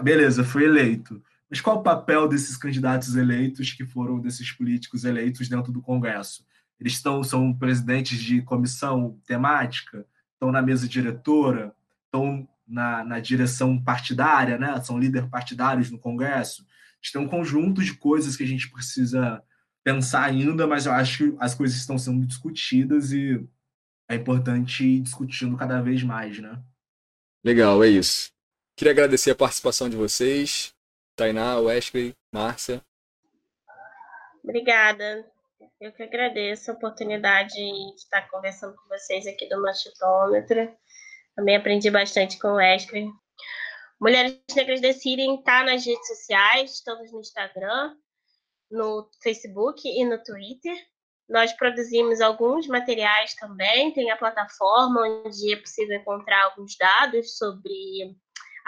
[0.04, 5.48] beleza, foi eleito, mas qual o papel desses candidatos eleitos que foram desses políticos eleitos
[5.48, 6.46] dentro do Congresso?
[6.82, 10.04] Eles estão são presidentes de comissão temática,
[10.34, 11.76] estão na mesa diretora,
[12.06, 14.82] estão na, na direção partidária, né?
[14.82, 16.66] São líderes partidários no Congresso.
[17.14, 19.44] Tem um conjunto de coisas que a gente precisa
[19.84, 23.44] pensar ainda, mas eu acho que as coisas estão sendo discutidas e
[24.10, 26.60] é importante ir discutindo cada vez mais, né?
[27.44, 28.32] Legal, é isso.
[28.76, 30.74] Queria agradecer a participação de vocês,
[31.16, 32.82] Tainá, Wesley, Márcia.
[34.44, 35.31] Obrigada.
[35.82, 40.72] Eu que agradeço a oportunidade de estar conversando com vocês aqui do Machitômetro.
[41.36, 43.10] Também aprendi bastante com o Wesley.
[44.00, 47.96] Mulheres Negras Decidem está nas redes sociais, estamos no Instagram,
[48.70, 50.78] no Facebook e no Twitter.
[51.28, 58.16] Nós produzimos alguns materiais também, tem a plataforma onde é possível encontrar alguns dados sobre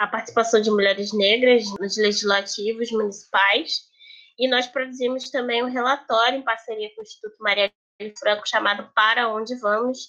[0.00, 3.93] a participação de mulheres negras nos legislativos municipais.
[4.38, 7.72] E nós produzimos também um relatório em parceria com o Instituto Maria
[8.18, 10.08] Franco chamado Para Onde Vamos,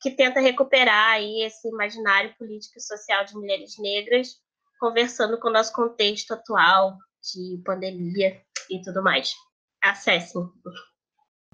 [0.00, 4.36] que tenta recuperar aí esse imaginário político e social de mulheres negras,
[4.78, 6.96] conversando com o nosso contexto atual
[7.32, 9.34] de pandemia e tudo mais.
[9.82, 10.48] Acessem.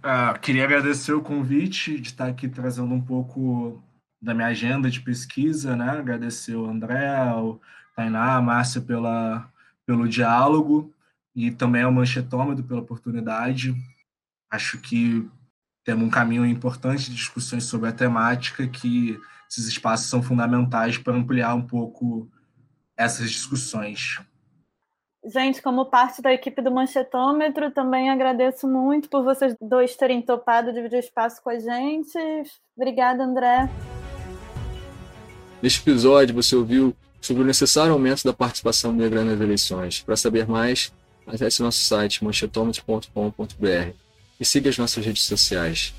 [0.03, 3.83] Ah, queria agradecer o convite de estar aqui trazendo um pouco
[4.21, 5.91] da minha agenda de pesquisa, né?
[5.91, 7.61] Agradecer o André, o
[7.97, 9.51] Tainá, a Márcia pela,
[9.87, 10.93] pelo diálogo
[11.35, 13.75] e também ao Manchetômetro pela oportunidade.
[14.51, 15.29] Acho que
[15.85, 19.19] temos um caminho importante de discussões sobre a temática, que
[19.51, 22.31] esses espaços são fundamentais para ampliar um pouco
[22.97, 24.21] essas discussões.
[25.25, 30.73] Gente, como parte da equipe do Manchetômetro, também agradeço muito por vocês dois terem topado
[30.73, 32.19] dividir espaço com a gente.
[32.75, 33.69] Obrigada, André.
[35.63, 40.01] Neste episódio, você ouviu sobre o necessário aumento da participação negra nas eleições.
[40.01, 40.91] Para saber mais,
[41.33, 43.93] acesse nosso site manchetômetro.com.br
[44.39, 45.93] e siga as nossas redes sociais.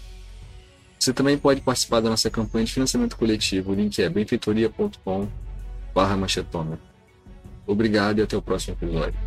[1.00, 3.72] Você também pode participar da nossa campanha de financiamento coletivo.
[3.72, 6.92] O link é benfeitoria.com/manchetômetro.
[7.66, 9.20] Obrigado e até o próximo episódio.